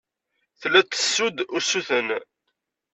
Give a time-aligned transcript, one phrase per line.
[0.59, 2.07] Tella tettessu-d usuten.